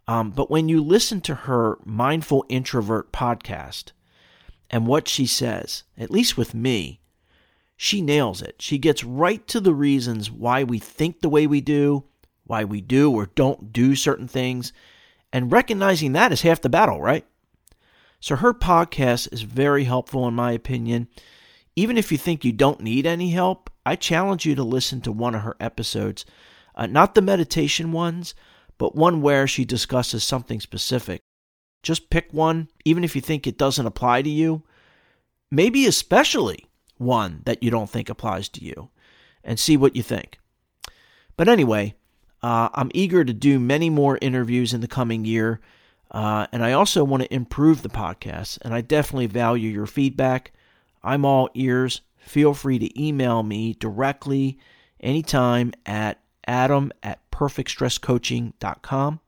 Um, 0.06 0.30
but 0.30 0.50
when 0.50 0.68
you 0.68 0.84
listen 0.84 1.22
to 1.22 1.34
her 1.34 1.78
Mindful 1.84 2.44
Introvert 2.50 3.10
podcast 3.10 3.92
and 4.68 4.86
what 4.86 5.08
she 5.08 5.26
says, 5.26 5.84
at 5.96 6.10
least 6.10 6.36
with 6.36 6.52
me, 6.52 7.00
she 7.74 8.02
nails 8.02 8.42
it. 8.42 8.56
She 8.60 8.76
gets 8.76 9.02
right 9.02 9.46
to 9.48 9.60
the 9.60 9.74
reasons 9.74 10.30
why 10.30 10.62
we 10.62 10.78
think 10.78 11.20
the 11.20 11.30
way 11.30 11.46
we 11.46 11.62
do, 11.62 12.04
why 12.44 12.64
we 12.64 12.82
do 12.82 13.10
or 13.10 13.30
don't 13.34 13.72
do 13.72 13.94
certain 13.96 14.28
things, 14.28 14.74
and 15.34 15.50
recognizing 15.50 16.12
that 16.12 16.30
is 16.30 16.42
half 16.42 16.60
the 16.60 16.68
battle, 16.68 17.02
right? 17.02 17.26
So 18.20 18.36
her 18.36 18.54
podcast 18.54 19.32
is 19.32 19.42
very 19.42 19.82
helpful, 19.82 20.28
in 20.28 20.34
my 20.34 20.52
opinion. 20.52 21.08
Even 21.74 21.98
if 21.98 22.12
you 22.12 22.16
think 22.16 22.44
you 22.44 22.52
don't 22.52 22.80
need 22.80 23.04
any 23.04 23.30
help, 23.30 23.68
I 23.84 23.96
challenge 23.96 24.46
you 24.46 24.54
to 24.54 24.62
listen 24.62 25.00
to 25.00 25.10
one 25.10 25.34
of 25.34 25.42
her 25.42 25.56
episodes. 25.58 26.24
Uh, 26.76 26.86
not 26.86 27.16
the 27.16 27.20
meditation 27.20 27.90
ones, 27.90 28.36
but 28.78 28.94
one 28.94 29.22
where 29.22 29.48
she 29.48 29.64
discusses 29.64 30.22
something 30.22 30.60
specific. 30.60 31.20
Just 31.82 32.10
pick 32.10 32.32
one, 32.32 32.68
even 32.84 33.02
if 33.02 33.16
you 33.16 33.20
think 33.20 33.44
it 33.44 33.58
doesn't 33.58 33.86
apply 33.86 34.22
to 34.22 34.30
you, 34.30 34.62
maybe 35.50 35.84
especially 35.84 36.64
one 36.96 37.42
that 37.44 37.60
you 37.60 37.72
don't 37.72 37.90
think 37.90 38.08
applies 38.08 38.48
to 38.50 38.64
you, 38.64 38.88
and 39.42 39.58
see 39.58 39.76
what 39.76 39.96
you 39.96 40.02
think. 40.04 40.38
But 41.36 41.48
anyway, 41.48 41.96
uh, 42.44 42.68
I'm 42.74 42.90
eager 42.92 43.24
to 43.24 43.32
do 43.32 43.58
many 43.58 43.88
more 43.88 44.18
interviews 44.20 44.74
in 44.74 44.82
the 44.82 44.86
coming 44.86 45.24
year, 45.24 45.60
uh, 46.10 46.46
and 46.52 46.62
I 46.62 46.72
also 46.72 47.02
want 47.02 47.22
to 47.22 47.34
improve 47.34 47.80
the 47.80 47.88
podcast, 47.88 48.58
and 48.60 48.74
I 48.74 48.82
definitely 48.82 49.28
value 49.28 49.70
your 49.70 49.86
feedback. 49.86 50.52
I'm 51.02 51.24
all 51.24 51.48
ears. 51.54 52.02
Feel 52.18 52.52
free 52.52 52.78
to 52.78 53.02
email 53.02 53.42
me 53.42 53.72
directly 53.72 54.58
anytime 55.00 55.72
at 55.86 56.20
adam 56.46 56.92
at 57.02 57.30
perfectstresscoaching.com. 57.30 59.20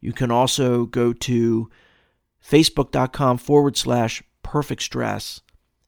You 0.00 0.12
can 0.12 0.30
also 0.30 0.86
go 0.86 1.12
to 1.12 1.68
facebook.com 2.48 3.38
forward 3.38 3.76
slash 3.76 4.22
perfect 4.44 4.82
stress 4.82 5.40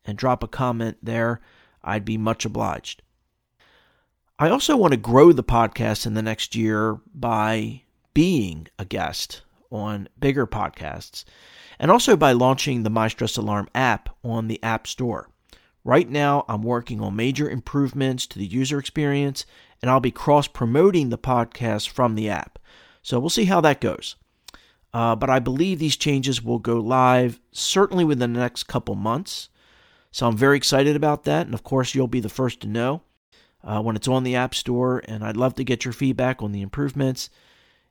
and 0.05 0.19
drop 0.19 0.43
a 0.43 0.49
comment 0.49 0.97
there. 1.01 1.41
I'd 1.85 2.05
be 2.05 2.19
much 2.19 2.45
obliged. 2.45 3.03
I 4.39 4.51
also 4.51 4.77
want 4.77 4.91
to 4.91 4.99
grow 4.99 5.33
the 5.33 5.43
podcast 5.43 6.05
in 6.05 6.13
the 6.13 6.21
next 6.21 6.55
year 6.55 7.01
by 7.15 7.85
being 8.13 8.69
a 8.79 8.85
guest 8.85 9.41
on 9.71 10.11
bigger 10.21 10.47
podcasts 10.47 11.25
and 11.79 11.91
also 11.91 12.19
by 12.19 12.33
launching 12.33 12.83
the 12.83 12.91
My 12.91 13.09
Stress 13.09 13.39
Alarm 13.39 13.67
app 13.75 14.15
on 14.23 14.49
the 14.49 14.63
App 14.63 14.87
Store. 14.87 15.31
Right 15.85 16.11
now, 16.11 16.45
I'm 16.51 16.63
working 16.63 17.01
on 17.01 17.17
major 17.17 17.49
improvements 17.49 18.27
to 18.27 18.39
the 18.39 18.45
user 18.45 18.79
experience, 18.79 19.47
and 19.81 19.91
I'll 19.91 20.01
be 20.01 20.11
cross 20.11 20.47
promoting 20.49 21.09
the 21.09 21.17
podcast 21.17 21.89
from 21.89 22.15
the 22.15 22.29
app. 22.29 22.59
So 23.01 23.19
we'll 23.19 23.31
see 23.31 23.47
how 23.47 23.63
that 23.63 23.81
goes. 23.81 24.17
Uh, 24.93 25.17
but 25.17 25.31
I 25.31 25.39
believe 25.39 25.79
these 25.79 25.97
changes 25.97 26.45
will 26.45 26.59
go 26.59 26.79
live 26.79 27.41
certainly 27.53 28.05
within 28.05 28.35
the 28.35 28.41
next 28.41 28.65
couple 28.65 28.97
months. 28.97 29.49
So 30.11 30.27
I'm 30.27 30.37
very 30.37 30.59
excited 30.59 30.95
about 30.95 31.25
that. 31.25 31.47
And 31.47 31.55
of 31.55 31.63
course, 31.63 31.95
you'll 31.95 32.07
be 32.07 32.21
the 32.21 32.29
first 32.29 32.61
to 32.61 32.67
know 32.67 33.01
uh, 33.63 33.81
when 33.83 33.97
it's 33.97 34.09
on 34.09 34.25
the 34.25 34.37
App 34.37 34.55
Store. 34.55 35.03
And 35.07 35.25
I'd 35.25 35.37
love 35.37 35.55
to 35.57 35.65
get 35.65 35.85
your 35.85 35.93
feedback 35.93 36.43
on 36.43 36.53
the 36.53 36.63
improvements 36.63 37.31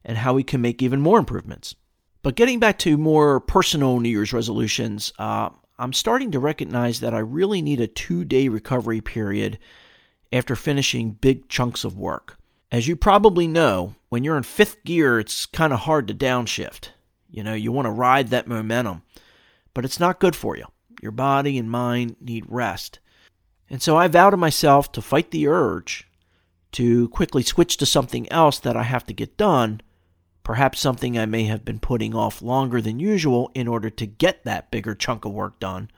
and 0.04 0.18
how 0.18 0.34
we 0.34 0.44
can 0.44 0.62
make 0.62 0.82
even 0.82 1.02
more 1.02 1.20
improvements. 1.20 1.76
But 2.22 2.36
getting 2.36 2.60
back 2.60 2.80
to 2.80 2.98
more 2.98 3.40
personal 3.40 4.00
New 4.00 4.10
Year's 4.10 4.34
resolutions, 4.34 5.14
uh, 5.20 5.50
I'm 5.78 5.94
starting 5.94 6.32
to 6.32 6.40
recognize 6.40 7.00
that 7.02 7.14
I 7.14 7.20
really 7.20 7.62
need 7.62 7.82
a 7.82 7.88
two 7.88 8.26
day 8.26 8.48
recovery 8.48 9.02
period 9.02 9.60
after 10.32 10.56
finishing 10.56 11.12
big 11.12 11.50
chunks 11.50 11.84
of 11.84 11.98
work. 11.98 12.38
As 12.72 12.88
you 12.88 12.96
probably 12.96 13.48
know, 13.48 13.96
when 14.10 14.24
you're 14.24 14.38
in 14.38 14.44
fifth 14.44 14.84
gear, 14.84 15.20
it's 15.20 15.46
kind 15.46 15.72
of 15.72 15.82
hard 15.82 16.08
to 16.08 16.14
downshift. 16.14 16.90
You 17.30 17.44
know, 17.44 17.54
you 17.54 17.72
want 17.72 17.86
to 17.86 17.92
ride 17.92 18.30
that 18.30 18.48
momentum, 18.48 19.04
but 19.74 19.86
it's 19.86 20.00
not 20.00 20.20
good 20.20 20.36
for 20.36 20.58
you. 20.58 20.66
Your 21.02 21.12
body 21.12 21.58
and 21.58 21.70
mind 21.70 22.16
need 22.20 22.46
rest. 22.48 23.00
And 23.70 23.82
so 23.82 23.98
I 23.98 24.08
vow 24.08 24.30
to 24.30 24.38
myself 24.38 24.92
to 24.94 25.02
fight 25.02 25.32
the 25.32 25.48
urge 25.48 26.08
to 26.74 27.10
quickly 27.10 27.42
switch 27.42 27.78
to 27.78 27.86
something 27.86 28.32
else 28.32 28.60
that 28.60 28.78
I 28.78 28.84
have 28.84 29.06
to 29.08 29.14
get 29.14 29.38
done 29.38 29.82
perhaps 30.46 30.80
something 30.80 31.18
I 31.18 31.26
may 31.26 31.46
have 31.46 31.66
been 31.66 31.80
putting 31.80 32.16
off 32.16 32.42
longer 32.42 32.80
than 32.80 33.00
usual 33.00 33.52
in 33.54 33.68
order 33.68 33.90
to 33.90 34.06
get 34.06 34.46
that 34.46 34.72
bigger 34.72 34.94
chunk 34.96 35.26
of 35.26 35.34
work 35.34 35.60
done, 35.60 35.90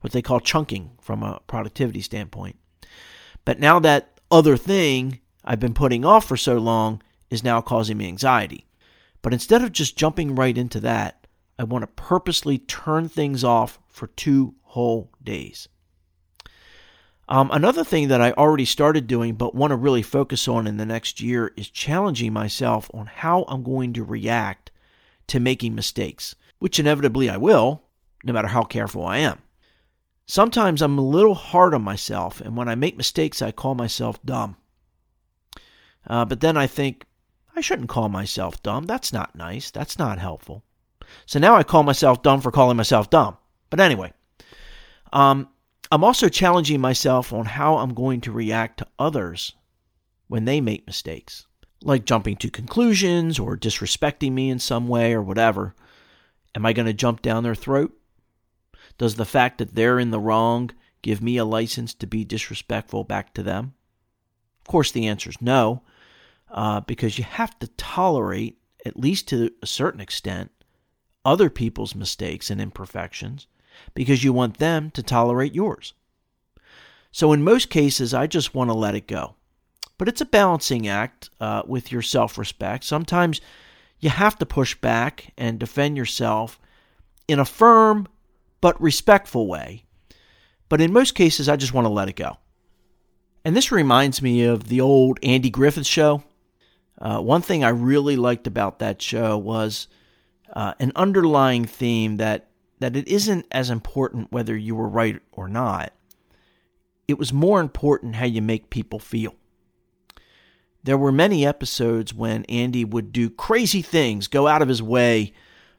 what 0.00 0.12
they 0.12 0.22
call 0.22 0.40
chunking 0.40 0.92
from 1.02 1.22
a 1.22 1.40
productivity 1.48 2.00
standpoint. 2.00 2.56
But 3.44 3.58
now 3.58 3.80
that 3.80 4.20
other 4.30 4.56
thing 4.56 5.20
I've 5.44 5.60
been 5.60 5.74
putting 5.74 6.04
off 6.04 6.24
for 6.24 6.36
so 6.36 6.56
long 6.56 7.02
is 7.30 7.44
now 7.44 7.60
causing 7.60 7.98
me 7.98 8.06
anxiety. 8.06 8.66
But 9.22 9.32
instead 9.32 9.62
of 9.62 9.72
just 9.72 9.96
jumping 9.98 10.36
right 10.36 10.56
into 10.56 10.78
that, 10.80 11.26
I 11.58 11.64
want 11.64 11.82
to 11.82 11.88
purposely 11.88 12.58
turn 12.58 13.08
things 13.08 13.42
off 13.42 13.80
for 13.88 14.06
two 14.06 14.54
whole 14.62 15.10
days. 15.22 15.68
Um, 17.28 17.50
another 17.52 17.82
thing 17.82 18.08
that 18.08 18.20
I 18.20 18.32
already 18.32 18.64
started 18.64 19.06
doing 19.06 19.34
but 19.34 19.54
want 19.54 19.72
to 19.72 19.76
really 19.76 20.02
focus 20.02 20.46
on 20.46 20.66
in 20.66 20.76
the 20.76 20.86
next 20.86 21.20
year 21.20 21.52
is 21.56 21.68
challenging 21.68 22.32
myself 22.32 22.88
on 22.94 23.06
how 23.06 23.44
I'm 23.48 23.64
going 23.64 23.92
to 23.94 24.04
react 24.04 24.70
to 25.28 25.40
making 25.40 25.74
mistakes, 25.74 26.36
which 26.60 26.78
inevitably 26.78 27.28
I 27.28 27.36
will, 27.36 27.82
no 28.22 28.32
matter 28.32 28.48
how 28.48 28.62
careful 28.62 29.04
I 29.04 29.18
am. 29.18 29.40
Sometimes 30.26 30.82
I'm 30.82 30.98
a 30.98 31.02
little 31.02 31.34
hard 31.34 31.74
on 31.74 31.82
myself, 31.82 32.40
and 32.40 32.56
when 32.56 32.68
I 32.68 32.74
make 32.74 32.96
mistakes, 32.96 33.42
I 33.42 33.50
call 33.50 33.74
myself 33.74 34.22
dumb. 34.24 34.56
Uh, 36.06 36.24
but 36.24 36.40
then 36.40 36.56
I 36.56 36.66
think, 36.66 37.06
I 37.56 37.60
shouldn't 37.60 37.88
call 37.88 38.08
myself 38.08 38.62
dumb. 38.62 38.86
That's 38.86 39.12
not 39.12 39.34
nice. 39.34 39.70
That's 39.70 39.98
not 39.98 40.18
helpful. 40.18 40.62
So 41.26 41.38
now 41.38 41.56
I 41.56 41.62
call 41.62 41.82
myself 41.82 42.22
dumb 42.22 42.40
for 42.40 42.50
calling 42.50 42.76
myself 42.76 43.10
dumb. 43.10 43.36
But 43.70 43.80
anyway, 43.80 44.12
um, 45.12 45.48
I'm 45.90 46.02
also 46.02 46.28
challenging 46.28 46.80
myself 46.80 47.32
on 47.32 47.44
how 47.46 47.78
I'm 47.78 47.94
going 47.94 48.20
to 48.22 48.32
react 48.32 48.78
to 48.78 48.88
others 48.98 49.52
when 50.26 50.44
they 50.44 50.60
make 50.60 50.86
mistakes, 50.86 51.46
like 51.82 52.04
jumping 52.04 52.36
to 52.38 52.50
conclusions 52.50 53.38
or 53.38 53.56
disrespecting 53.56 54.32
me 54.32 54.50
in 54.50 54.58
some 54.58 54.88
way 54.88 55.12
or 55.12 55.22
whatever. 55.22 55.74
Am 56.54 56.66
I 56.66 56.72
going 56.72 56.86
to 56.86 56.92
jump 56.92 57.22
down 57.22 57.44
their 57.44 57.54
throat? 57.54 57.96
Does 58.98 59.14
the 59.14 59.24
fact 59.24 59.58
that 59.58 59.74
they're 59.74 60.00
in 60.00 60.10
the 60.10 60.18
wrong 60.18 60.70
give 61.02 61.22
me 61.22 61.36
a 61.36 61.44
license 61.44 61.94
to 61.94 62.06
be 62.06 62.24
disrespectful 62.24 63.04
back 63.04 63.32
to 63.34 63.42
them? 63.42 63.74
Of 64.60 64.66
course, 64.66 64.90
the 64.90 65.06
answer 65.06 65.30
is 65.30 65.40
no, 65.40 65.82
uh, 66.50 66.80
because 66.80 67.18
you 67.18 67.24
have 67.24 67.56
to 67.60 67.68
tolerate, 67.68 68.58
at 68.84 68.98
least 68.98 69.28
to 69.28 69.52
a 69.62 69.66
certain 69.66 70.00
extent, 70.00 70.50
other 71.24 71.50
people's 71.50 71.94
mistakes 71.94 72.50
and 72.50 72.60
imperfections 72.60 73.46
because 73.94 74.24
you 74.24 74.32
want 74.32 74.58
them 74.58 74.90
to 74.92 75.02
tolerate 75.02 75.54
yours. 75.54 75.94
So, 77.12 77.32
in 77.32 77.42
most 77.42 77.70
cases, 77.70 78.12
I 78.12 78.26
just 78.26 78.54
want 78.54 78.68
to 78.70 78.74
let 78.74 78.94
it 78.94 79.06
go. 79.06 79.36
But 79.98 80.08
it's 80.08 80.20
a 80.20 80.26
balancing 80.26 80.86
act 80.86 81.30
uh, 81.40 81.62
with 81.66 81.90
your 81.90 82.02
self 82.02 82.36
respect. 82.36 82.84
Sometimes 82.84 83.40
you 83.98 84.10
have 84.10 84.38
to 84.38 84.46
push 84.46 84.74
back 84.74 85.32
and 85.38 85.58
defend 85.58 85.96
yourself 85.96 86.60
in 87.26 87.38
a 87.38 87.44
firm 87.44 88.06
but 88.60 88.80
respectful 88.80 89.46
way. 89.46 89.84
But 90.68 90.80
in 90.80 90.92
most 90.92 91.14
cases, 91.14 91.48
I 91.48 91.56
just 91.56 91.72
want 91.72 91.86
to 91.86 91.92
let 91.92 92.08
it 92.08 92.16
go. 92.16 92.36
And 93.44 93.56
this 93.56 93.70
reminds 93.70 94.20
me 94.20 94.42
of 94.42 94.68
the 94.68 94.80
old 94.80 95.18
Andy 95.22 95.50
Griffith 95.50 95.86
show. 95.86 96.24
Uh, 97.00 97.20
one 97.20 97.42
thing 97.42 97.62
I 97.62 97.68
really 97.68 98.16
liked 98.16 98.46
about 98.46 98.80
that 98.80 99.00
show 99.00 99.38
was 99.38 99.86
uh, 100.52 100.74
an 100.80 100.92
underlying 100.96 101.64
theme 101.64 102.16
that 102.16 102.48
that 102.78 102.96
it 102.96 103.08
isn't 103.08 103.46
as 103.50 103.70
important 103.70 104.32
whether 104.32 104.56
you 104.56 104.74
were 104.74 104.88
right 104.88 105.20
or 105.32 105.48
not. 105.48 105.92
It 107.08 107.18
was 107.18 107.32
more 107.32 107.60
important 107.60 108.16
how 108.16 108.26
you 108.26 108.42
make 108.42 108.70
people 108.70 108.98
feel. 108.98 109.34
There 110.82 110.98
were 110.98 111.12
many 111.12 111.46
episodes 111.46 112.14
when 112.14 112.44
Andy 112.44 112.84
would 112.84 113.12
do 113.12 113.30
crazy 113.30 113.82
things, 113.82 114.28
go 114.28 114.46
out 114.46 114.62
of 114.62 114.68
his 114.68 114.82
way 114.82 115.32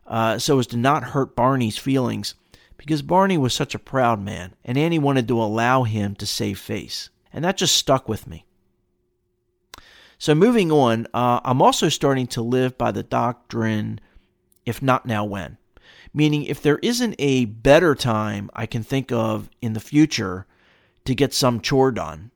uh, 0.06 0.40
so 0.40 0.60
as 0.60 0.68
to 0.68 0.78
not 0.78 1.04
hurt 1.04 1.36
Barney's 1.36 1.78
feelings, 1.78 2.36
because 2.78 3.02
Barney 3.02 3.38
was 3.38 3.54
such 3.54 3.76
a 3.76 3.80
proud 3.80 4.22
man, 4.22 4.56
and 4.64 4.78
Andy 4.78 5.00
wanted 5.00 5.28
to 5.28 5.42
allow 5.42 5.84
him 5.84 6.16
to 6.16 6.26
save 6.26 6.60
face. 6.60 7.10
And 7.32 7.44
that 7.46 7.58
just 7.58 7.76
stuck 7.76 8.08
with 8.10 8.28
me. 8.28 8.46
So, 10.18 10.34
moving 10.34 10.72
on, 10.72 11.08
uh, 11.14 11.42
I'm 11.44 11.62
also 11.62 11.90
starting 11.90 12.28
to 12.28 12.42
live 12.42 12.78
by 12.78 12.92
the 12.92 13.04
doctrine 13.04 14.00
if 14.68 14.82
not 14.82 15.06
now, 15.06 15.24
when? 15.24 15.58
Meaning, 16.18 16.46
if 16.46 16.64
there 16.64 16.80
isn't 16.80 17.14
a 17.20 17.46
better 17.46 17.94
time 17.94 18.50
I 18.56 18.66
can 18.66 18.82
think 18.82 19.12
of 19.12 19.52
in 19.62 19.74
the 19.74 19.80
future 19.80 20.48
to 21.06 21.14
get 21.14 21.32
some 21.32 21.62
chore 21.62 21.92
done, 21.92 22.32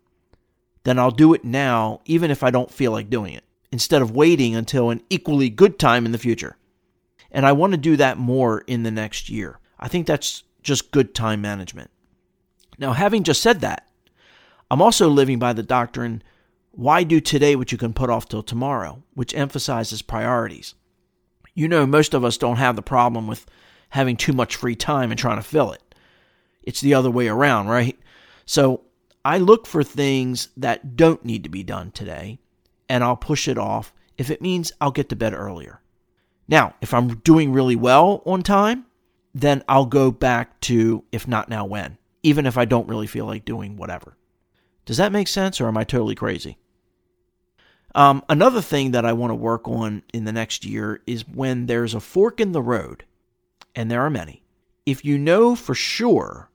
then 0.83 0.99
I'll 0.99 1.09
do 1.09 1.33
it 1.33 1.43
now, 1.43 2.01
even 2.05 2.29
if 2.29 2.43
I 2.43 2.51
don't 2.51 2.69
feel 2.69 2.91
like 2.91 3.09
doing 3.09 3.33
it, 3.33 3.43
instead 3.71 4.03
of 4.03 4.15
waiting 4.15 4.55
until 4.55 4.91
an 4.91 5.01
equally 5.09 5.49
good 5.49 5.79
time 5.79 6.05
in 6.05 6.11
the 6.11 6.19
future. 6.19 6.57
And 7.31 7.43
I 7.43 7.53
want 7.53 7.73
to 7.73 7.77
do 7.77 7.97
that 7.97 8.19
more 8.19 8.59
in 8.67 8.83
the 8.83 8.91
next 8.91 9.29
year. 9.29 9.57
I 9.79 9.87
think 9.87 10.05
that's 10.05 10.43
just 10.61 10.91
good 10.91 11.15
time 11.15 11.41
management. 11.41 11.89
Now, 12.77 12.93
having 12.93 13.23
just 13.23 13.41
said 13.41 13.61
that, 13.61 13.87
I'm 14.69 14.83
also 14.83 15.09
living 15.09 15.39
by 15.39 15.53
the 15.53 15.63
doctrine 15.63 16.21
why 16.69 17.03
do 17.03 17.19
today 17.19 17.55
what 17.55 17.71
you 17.71 17.79
can 17.79 17.93
put 17.93 18.11
off 18.11 18.29
till 18.29 18.43
tomorrow, 18.43 19.01
which 19.15 19.33
emphasizes 19.33 20.03
priorities. 20.03 20.75
You 21.55 21.67
know, 21.67 21.87
most 21.87 22.13
of 22.13 22.23
us 22.23 22.37
don't 22.37 22.57
have 22.57 22.75
the 22.75 22.83
problem 22.83 23.25
with 23.25 23.47
having 23.91 24.17
too 24.17 24.33
much 24.33 24.55
free 24.55 24.75
time 24.75 25.11
and 25.11 25.19
trying 25.19 25.37
to 25.37 25.43
fill 25.43 25.71
it. 25.71 25.95
It's 26.63 26.81
the 26.81 26.93
other 26.93 27.11
way 27.11 27.27
around, 27.27 27.67
right? 27.67 27.97
So 28.45 28.81
I 29.23 29.37
look 29.37 29.67
for 29.67 29.83
things 29.83 30.49
that 30.57 30.95
don't 30.95 31.23
need 31.23 31.43
to 31.43 31.49
be 31.49 31.63
done 31.63 31.91
today, 31.91 32.39
and 32.89 33.03
I'll 33.03 33.15
push 33.17 33.47
it 33.47 33.57
off 33.57 33.93
if 34.17 34.29
it 34.29 34.41
means 34.41 34.71
I'll 34.81 34.91
get 34.91 35.09
to 35.09 35.15
bed 35.15 35.33
earlier. 35.33 35.81
Now, 36.47 36.75
if 36.81 36.93
I'm 36.93 37.17
doing 37.19 37.53
really 37.53 37.75
well 37.75 38.21
on 38.25 38.43
time, 38.43 38.85
then 39.33 39.63
I'll 39.67 39.85
go 39.85 40.11
back 40.11 40.59
to 40.61 41.03
if 41.11 41.27
not 41.27 41.49
now, 41.49 41.65
when, 41.65 41.97
even 42.23 42.45
if 42.45 42.57
I 42.57 42.65
don't 42.65 42.89
really 42.89 43.07
feel 43.07 43.25
like 43.25 43.45
doing 43.45 43.77
whatever. 43.77 44.17
Does 44.85 44.97
that 44.97 45.11
make 45.11 45.27
sense, 45.27 45.61
or 45.61 45.67
am 45.67 45.77
I 45.77 45.83
totally 45.83 46.15
crazy? 46.15 46.57
Um, 47.93 48.23
another 48.29 48.61
thing 48.61 48.91
that 48.91 49.05
I 49.05 49.13
want 49.13 49.31
to 49.31 49.35
work 49.35 49.67
on 49.67 50.03
in 50.13 50.23
the 50.25 50.31
next 50.31 50.65
year 50.65 51.01
is 51.05 51.27
when 51.27 51.65
there's 51.65 51.93
a 51.93 51.99
fork 51.99 52.39
in 52.39 52.51
the 52.51 52.61
road, 52.61 53.03
and 53.75 53.89
there 53.89 54.01
are 54.01 54.09
many. 54.09 54.43
If 54.85 55.05
you 55.05 55.17
know 55.17 55.55
for 55.55 55.75
sure 55.75 56.49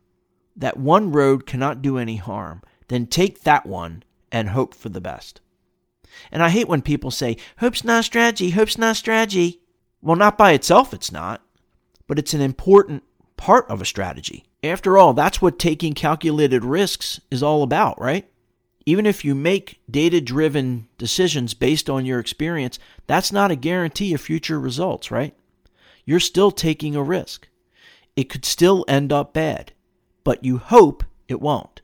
that 0.56 0.76
one 0.76 1.12
road 1.12 1.46
cannot 1.46 1.82
do 1.82 1.98
any 1.98 2.16
harm, 2.16 2.62
then 2.88 3.06
take 3.06 3.42
that 3.42 3.66
one 3.66 4.02
and 4.32 4.50
hope 4.50 4.74
for 4.74 4.88
the 4.88 5.00
best. 5.00 5.40
And 6.32 6.42
I 6.42 6.48
hate 6.48 6.68
when 6.68 6.82
people 6.82 7.10
say, 7.10 7.36
hope's 7.58 7.84
not 7.84 8.04
strategy, 8.04 8.50
hope's 8.50 8.78
not 8.78 8.96
strategy. 8.96 9.60
Well, 10.00 10.16
not 10.16 10.38
by 10.38 10.52
itself, 10.52 10.94
it's 10.94 11.12
not, 11.12 11.42
but 12.06 12.18
it's 12.18 12.34
an 12.34 12.40
important 12.40 13.02
part 13.36 13.68
of 13.68 13.82
a 13.82 13.86
strategy. 13.86 14.44
After 14.62 14.96
all, 14.96 15.12
that's 15.12 15.42
what 15.42 15.58
taking 15.58 15.92
calculated 15.92 16.64
risks 16.64 17.20
is 17.30 17.42
all 17.42 17.62
about, 17.62 18.00
right? 18.00 18.28
Even 18.86 19.04
if 19.04 19.24
you 19.24 19.34
make 19.34 19.80
data 19.90 20.20
driven 20.20 20.88
decisions 20.96 21.54
based 21.54 21.90
on 21.90 22.06
your 22.06 22.20
experience, 22.20 22.78
that's 23.06 23.32
not 23.32 23.50
a 23.50 23.56
guarantee 23.56 24.14
of 24.14 24.20
future 24.20 24.60
results, 24.60 25.10
right? 25.10 25.34
You're 26.06 26.20
still 26.20 26.50
taking 26.50 26.96
a 26.96 27.02
risk. 27.02 27.48
It 28.14 28.30
could 28.30 28.46
still 28.46 28.84
end 28.88 29.12
up 29.12 29.34
bad, 29.34 29.72
but 30.24 30.44
you 30.44 30.56
hope 30.56 31.04
it 31.28 31.40
won't. 31.40 31.82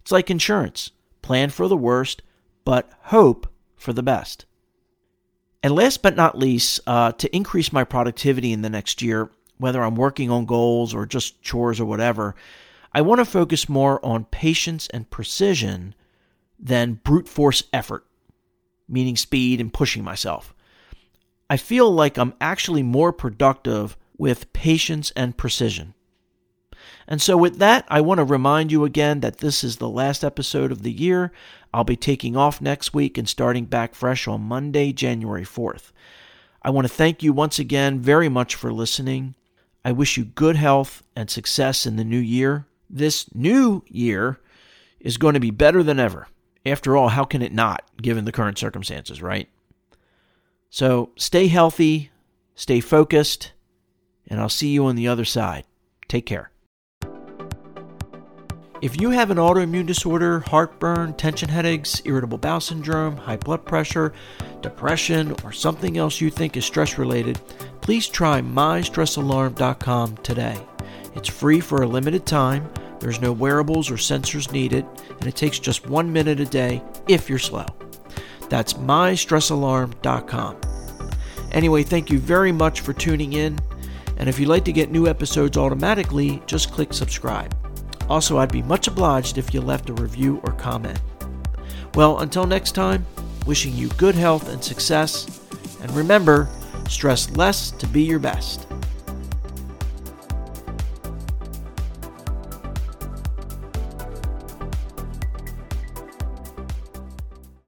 It's 0.00 0.10
like 0.10 0.30
insurance 0.30 0.90
plan 1.22 1.48
for 1.50 1.68
the 1.68 1.76
worst, 1.76 2.22
but 2.64 2.90
hope 3.04 3.46
for 3.76 3.92
the 3.92 4.02
best. 4.02 4.44
And 5.62 5.74
last 5.74 6.02
but 6.02 6.16
not 6.16 6.38
least, 6.38 6.80
uh, 6.86 7.12
to 7.12 7.34
increase 7.34 7.72
my 7.72 7.84
productivity 7.84 8.52
in 8.52 8.60
the 8.60 8.68
next 8.68 9.00
year, 9.00 9.30
whether 9.56 9.82
I'm 9.82 9.96
working 9.96 10.30
on 10.30 10.44
goals 10.44 10.92
or 10.92 11.06
just 11.06 11.40
chores 11.40 11.80
or 11.80 11.86
whatever, 11.86 12.34
I 12.92 13.00
want 13.00 13.20
to 13.20 13.24
focus 13.24 13.68
more 13.68 14.04
on 14.04 14.26
patience 14.26 14.88
and 14.88 15.08
precision 15.08 15.94
than 16.58 17.00
brute 17.02 17.28
force 17.28 17.62
effort, 17.72 18.06
meaning 18.88 19.16
speed 19.16 19.60
and 19.60 19.72
pushing 19.72 20.04
myself. 20.04 20.54
I 21.54 21.56
feel 21.56 21.88
like 21.88 22.18
I'm 22.18 22.34
actually 22.40 22.82
more 22.82 23.12
productive 23.12 23.96
with 24.18 24.52
patience 24.52 25.12
and 25.14 25.36
precision. 25.36 25.94
And 27.06 27.22
so, 27.22 27.36
with 27.36 27.58
that, 27.58 27.84
I 27.86 28.00
want 28.00 28.18
to 28.18 28.24
remind 28.24 28.72
you 28.72 28.84
again 28.84 29.20
that 29.20 29.38
this 29.38 29.62
is 29.62 29.76
the 29.76 29.88
last 29.88 30.24
episode 30.24 30.72
of 30.72 30.82
the 30.82 30.90
year. 30.90 31.30
I'll 31.72 31.84
be 31.84 31.94
taking 31.94 32.36
off 32.36 32.60
next 32.60 32.92
week 32.92 33.16
and 33.16 33.28
starting 33.28 33.66
back 33.66 33.94
fresh 33.94 34.26
on 34.26 34.40
Monday, 34.40 34.92
January 34.92 35.44
4th. 35.44 35.92
I 36.60 36.70
want 36.70 36.88
to 36.88 36.92
thank 36.92 37.22
you 37.22 37.32
once 37.32 37.60
again 37.60 38.00
very 38.00 38.28
much 38.28 38.56
for 38.56 38.72
listening. 38.72 39.36
I 39.84 39.92
wish 39.92 40.16
you 40.16 40.24
good 40.24 40.56
health 40.56 41.04
and 41.14 41.30
success 41.30 41.86
in 41.86 41.94
the 41.94 42.02
new 42.02 42.18
year. 42.18 42.66
This 42.90 43.32
new 43.32 43.84
year 43.86 44.40
is 44.98 45.18
going 45.18 45.34
to 45.34 45.40
be 45.40 45.52
better 45.52 45.84
than 45.84 46.00
ever. 46.00 46.26
After 46.66 46.96
all, 46.96 47.10
how 47.10 47.22
can 47.22 47.42
it 47.42 47.52
not, 47.52 47.84
given 48.02 48.24
the 48.24 48.32
current 48.32 48.58
circumstances, 48.58 49.22
right? 49.22 49.48
So 50.74 51.10
stay 51.14 51.46
healthy, 51.46 52.10
stay 52.56 52.80
focused, 52.80 53.52
and 54.26 54.40
I'll 54.40 54.48
see 54.48 54.70
you 54.70 54.86
on 54.86 54.96
the 54.96 55.06
other 55.06 55.24
side. 55.24 55.66
Take 56.08 56.26
care. 56.26 56.50
If 58.82 59.00
you 59.00 59.10
have 59.10 59.30
an 59.30 59.36
autoimmune 59.36 59.86
disorder, 59.86 60.40
heartburn, 60.40 61.14
tension 61.14 61.48
headaches, 61.48 62.02
irritable 62.04 62.38
bowel 62.38 62.58
syndrome, 62.58 63.16
high 63.16 63.36
blood 63.36 63.64
pressure, 63.64 64.14
depression, 64.62 65.36
or 65.44 65.52
something 65.52 65.96
else 65.96 66.20
you 66.20 66.28
think 66.28 66.56
is 66.56 66.64
stress 66.64 66.98
related, 66.98 67.40
please 67.80 68.08
try 68.08 68.40
mystressalarm.com 68.40 70.16
today. 70.24 70.58
It's 71.14 71.28
free 71.28 71.60
for 71.60 71.84
a 71.84 71.86
limited 71.86 72.26
time. 72.26 72.68
There's 72.98 73.20
no 73.20 73.30
wearables 73.30 73.92
or 73.92 73.94
sensors 73.94 74.50
needed, 74.50 74.84
and 75.20 75.28
it 75.28 75.36
takes 75.36 75.60
just 75.60 75.86
one 75.86 76.12
minute 76.12 76.40
a 76.40 76.44
day 76.44 76.82
if 77.06 77.30
you're 77.30 77.38
slow. 77.38 77.66
That's 78.48 78.74
mystressalarm.com. 78.74 80.56
Anyway, 81.52 81.82
thank 81.82 82.10
you 82.10 82.18
very 82.18 82.52
much 82.52 82.80
for 82.80 82.92
tuning 82.92 83.34
in. 83.34 83.58
And 84.16 84.28
if 84.28 84.38
you'd 84.38 84.48
like 84.48 84.64
to 84.64 84.72
get 84.72 84.90
new 84.90 85.06
episodes 85.06 85.56
automatically, 85.56 86.42
just 86.46 86.72
click 86.72 86.92
subscribe. 86.92 87.56
Also, 88.08 88.38
I'd 88.38 88.52
be 88.52 88.62
much 88.62 88.86
obliged 88.86 89.38
if 89.38 89.54
you 89.54 89.60
left 89.60 89.88
a 89.90 89.94
review 89.94 90.40
or 90.44 90.52
comment. 90.52 91.00
Well, 91.94 92.18
until 92.20 92.44
next 92.44 92.72
time, 92.72 93.06
wishing 93.46 93.74
you 93.74 93.88
good 93.90 94.14
health 94.14 94.48
and 94.48 94.62
success, 94.62 95.40
and 95.80 95.90
remember, 95.92 96.48
stress 96.88 97.30
less 97.36 97.70
to 97.72 97.86
be 97.86 98.02
your 98.02 98.18
best. 98.18 98.66